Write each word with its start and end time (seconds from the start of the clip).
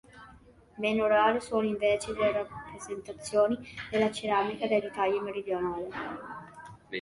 Meno 0.79 1.05
rare 1.05 1.39
sono 1.41 1.67
invece 1.67 2.11
le 2.13 2.31
rappresentazioni 2.31 3.55
nella 3.91 4.09
ceramica 4.09 4.65
dell'Italia 4.65 5.21
meridionale. 5.21 5.89